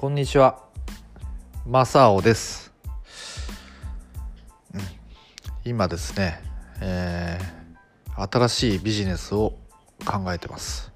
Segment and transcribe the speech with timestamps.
[0.00, 0.58] こんにちは。
[1.66, 2.72] マサオです。
[4.72, 4.80] うん
[5.66, 6.42] 今ですね、
[6.80, 9.58] えー新しいビジネスを
[10.06, 10.90] 考えてます。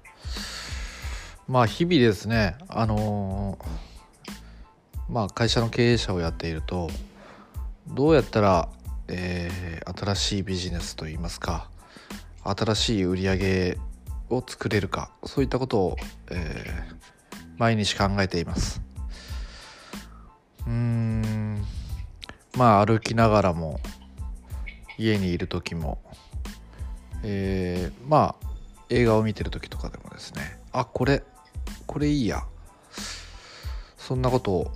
[1.47, 6.89] まあ日々ですね、あのーまあ会社の経営者をやっていると、
[7.87, 8.69] どうやったら、
[9.07, 11.69] えー新しいビジネスといいますか、
[12.43, 13.77] 新しい売り上げ
[14.31, 15.97] を作れるか、そういったことを、
[16.31, 16.95] えー
[17.59, 18.81] 毎日考えています。
[20.67, 21.65] うん
[22.57, 23.79] まあ歩きながらも
[24.97, 25.99] 家にいる時も、
[27.23, 28.45] えーまあ
[28.89, 31.23] 映画を見てる時とかでもですねあこれ
[31.87, 32.43] これいいや
[33.97, 34.71] そんなことを、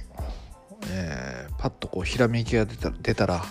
[0.89, 3.43] えーパッとこうひらめきが出た出たら、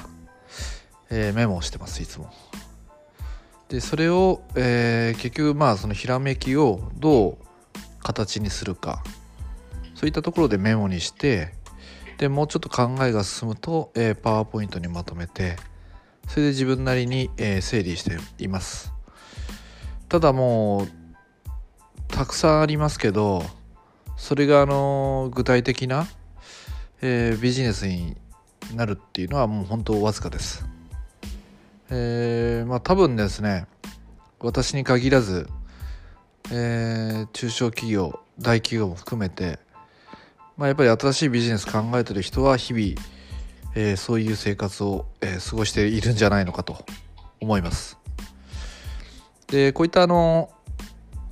[1.10, 2.32] えーメモをしてますいつも。
[3.68, 7.38] でそれを、えー結局まあそのひらめきをどう
[8.02, 9.02] 形にするか
[9.94, 11.54] そういったところでメモにして
[12.18, 15.56] でもうちょっと考えが進むと、えーパワーポイントにまとめて
[16.26, 18.92] それで自分なりに、えー整理しています。
[20.08, 20.88] ただもう
[22.08, 23.42] たくさんありますけど
[24.16, 26.08] それがあの具体的な、
[27.02, 28.16] えービジネスに
[28.74, 30.66] なるっていうのはもう本当わずかです。
[31.90, 33.66] えーまあ多分ですね
[34.40, 35.48] 私に限らず、
[36.50, 39.60] えー中小企業大企業も含めて
[40.58, 42.84] まあ、やっぱり新しいビジネス考えてる人は日々、
[43.76, 46.84] えーそういう生活を、えー過ごしているんじゃないのかと
[47.40, 47.96] 思います。
[49.46, 50.50] でこういったあの、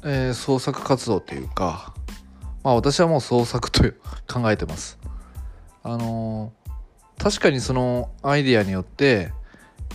[0.05, 1.93] えー創作活動というか、
[2.63, 3.83] まあ、私はもう創作と
[4.33, 4.97] 考えてます。
[5.83, 6.53] あの
[7.19, 9.33] 確かにそのアイデアによって、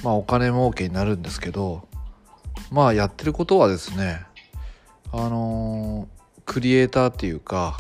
[0.04, 1.88] まあ、お金儲けになるんですけど
[2.72, 4.22] まあやってることはですね
[5.12, 6.08] あの
[6.46, 7.78] クリエイターっていうか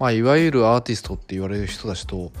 [0.00, 2.32] まあ、いわゆるアーティストって言われる人たちと、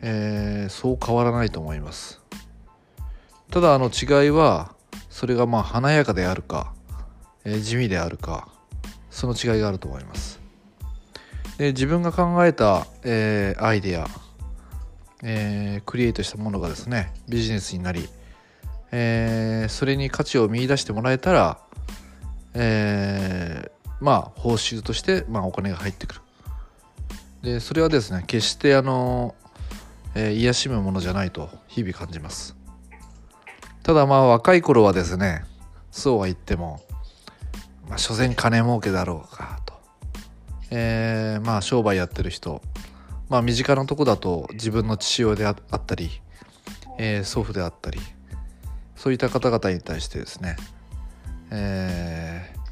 [0.00, 2.20] えーそう変わらないと思います。
[3.50, 4.74] ただあの違いは
[5.10, 6.72] それがまあ華やかであるか、
[7.44, 8.48] えー地味であるか
[9.10, 10.40] その違いがあると思います。
[11.58, 14.06] で自分が考えた、えーアイデア、
[15.22, 18.08] えークリエイトしたものがですねビジネスになり、
[18.92, 21.58] えーそれに価値を見出してもらえたら、
[22.54, 26.21] えーまあ報酬として、まあ、お金が入ってくる。
[27.42, 29.34] でそれはですね決してあの、
[30.14, 32.56] えー癒しむものじゃないと日々感じます。
[33.82, 35.44] ただまあ若い頃はですね
[35.90, 36.80] そうは言っても
[37.88, 39.74] まあ所詮金儲けだろうかと。
[40.70, 42.62] えーまあ商売やってる人
[43.28, 46.10] まあ身近なとこだと自分の父親であったり、
[46.98, 47.98] えー祖父であったり
[48.94, 50.56] そういった方々に対してですね、
[51.50, 52.62] えー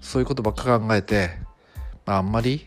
[0.00, 1.38] そういうことばっか考えて、
[2.04, 2.66] まあ、あんまり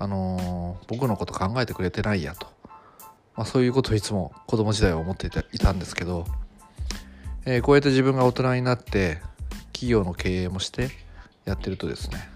[0.00, 2.48] あのー僕のこと考えてくれてないやと、
[3.36, 6.26] まあ、そういうことをいつも子供時代は思っていたいたんですけど、
[7.44, 9.20] えーこうやって自分が大人になって
[9.72, 10.90] 企業の経営もして
[11.44, 12.28] やってるとですね。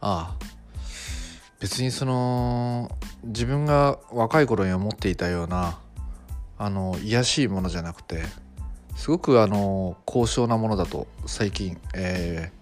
[0.00, 0.44] ああ
[1.60, 2.90] 別にその
[3.24, 5.78] 自分が若い頃に思っていたような
[6.56, 8.22] あの癒やしいものじゃなくて
[8.96, 12.52] すごくあの高尚なものだと最近、え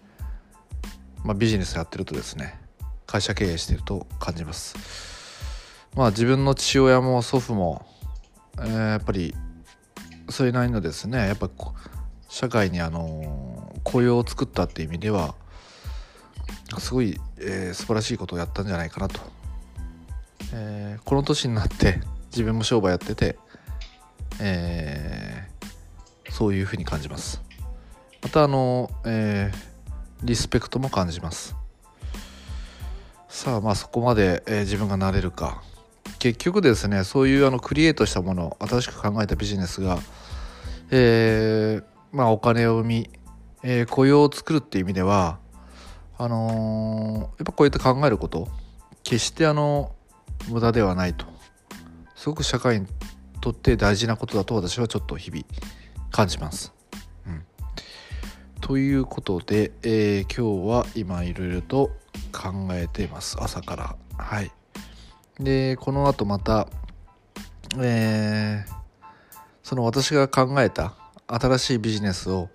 [1.22, 2.58] ーまあ、ビジネスやってるとですね
[3.06, 4.76] 会社経営してると感じます。
[5.94, 7.86] まあ自分の父親も祖父も、
[8.58, 9.34] えーやっぱり
[10.28, 11.48] それなりのですねやっぱ
[12.28, 15.34] 社会にあの雇用を作ったっていう意味では
[16.78, 19.20] すごい、えー素晴らしいことをやったんじゃないかなと、
[20.52, 22.00] えーこの年になって
[22.30, 23.38] 自分も商売やってて、
[24.40, 27.40] えーそういうふうに感じます。
[28.22, 29.76] またあの、えー
[30.22, 31.54] リスペクトも感じます。
[33.36, 35.62] さあまあそこまで、えー自分がなれるか。
[36.18, 39.98] 結局ですねそういうあのクリエイトしたもの新しく考えたビジネスが、
[40.90, 43.10] えーまあお金を生み、
[43.62, 45.38] えー雇用を作るっていう意味では
[46.16, 48.48] あのーやっぱこうやって考えること
[49.04, 49.94] 決してあの
[50.48, 51.26] 無駄ではないと。
[52.14, 52.86] すごく社会に
[53.42, 55.44] とって大事なことだと私はちょっと日々
[56.10, 56.72] 感じます。
[58.62, 61.90] ということで、えー今日は今いろいろと
[62.52, 63.96] 考えてます朝から。
[64.18, 64.50] はい、
[65.40, 66.68] でこの後また、
[67.78, 68.76] えー
[69.62, 70.94] その私が考えた
[71.26, 72.50] 新しいビジネスを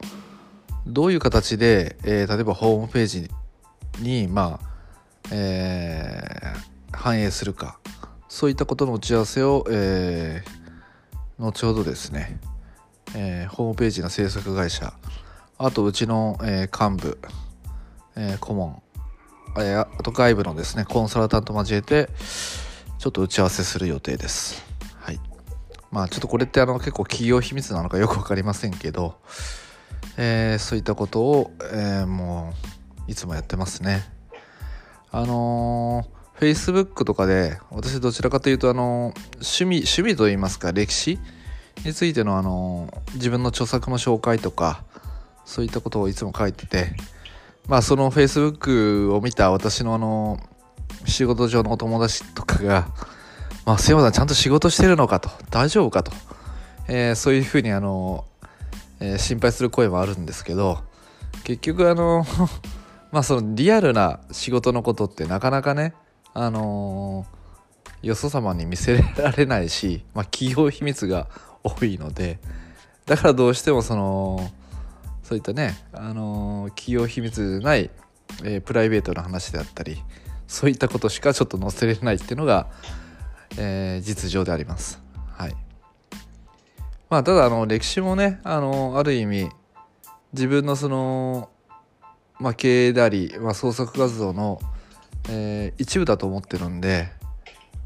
[0.87, 3.29] どういう形で、えー例えばホームページ
[3.99, 7.79] にまあ、えー反映するか
[8.29, 12.39] そういったことの打ち合わせを、えー後ほどですね、
[13.13, 14.93] えーホームページの制作会社
[15.57, 17.19] あとうちの、えー幹部、
[18.15, 18.80] え顧問
[19.57, 22.09] えー、あと外部のですねコンサルタント交えて
[22.97, 24.63] ちょっと打ち合わせする予定です。
[24.99, 25.19] はい。
[25.91, 29.15] まあちょっとこれってあの結構企業秘密なのかよく分かりませんけど、
[30.17, 32.53] えー、そういったことを、えー、も
[33.07, 34.03] ういつもやってますね。
[35.11, 41.19] あのー、Facebook とかで私どちらかというとあの趣味趣味といいますか歴史
[41.83, 44.83] についてのあの自分の著作の紹介とか
[45.43, 46.95] そういったことをいつも書いてて
[47.67, 50.39] まあその Facebook を見た私のあの
[51.05, 52.87] 仕事上のお友達とかが
[53.65, 56.11] 「まあ、瀬山さんちゃんと仕事してるのか」と「大丈夫かと」
[56.87, 58.25] えー、そういうふうにあの、
[58.99, 60.79] えー、心配する声もあるんですけど
[61.43, 62.25] 結局あの
[63.11, 65.93] まあそのリアルな仕事のことってなかなかね
[66.33, 71.27] あのー、よそ様に見せられないし、まあ、企業秘密が
[71.63, 72.39] 多いので
[73.05, 74.49] だからどうしてもその
[75.31, 77.89] そういったね、あの、企業秘密ない、
[78.43, 80.03] えー、プライベートな話であったり
[80.45, 82.69] そういったことしかちょっと載せれないっていうのが、
[83.57, 85.01] えー、実情であります。
[85.29, 85.55] はい
[87.09, 89.49] まあ、ただあの歴史もね、あのある意味
[90.33, 91.49] 自分のその、
[92.37, 94.59] まあ、経営であり、まあ、創作活動の、
[95.29, 97.09] えー、一部だと思ってるんで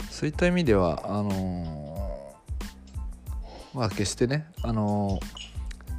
[0.09, 2.35] そういった意味ではあの、
[3.75, 5.54] まあ決してね、あのー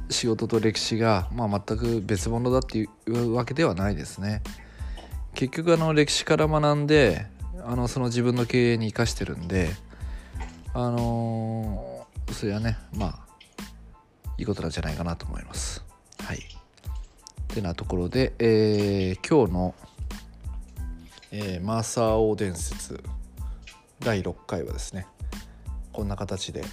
[0.09, 4.41] 仕事と歴史が、まあ、全く別物だっていうわけではないですね。
[5.33, 7.27] 結局あの歴史から学んで
[7.63, 9.69] あのその自分の経営に生かしてるんで
[10.73, 13.19] あのー、それはねまあ
[14.37, 15.83] いいことなんじゃないかなと思います。
[16.23, 16.39] はい。
[17.47, 19.75] てなところで、えー、今日の、
[21.31, 23.03] えー、マーサー王伝説
[23.99, 25.07] 第6回はですね
[25.91, 26.63] こんな形で、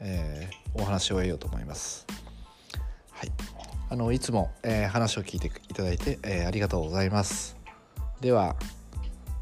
[0.00, 2.06] えー、お話を終えようと思います。
[3.22, 3.32] はい、
[3.90, 7.56] あのいつも、えー、話を聞いていただいて、えー、ありがとうございます。
[8.20, 8.56] では、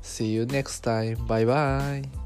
[0.03, 1.17] See you next time.
[1.27, 2.20] Bye bye.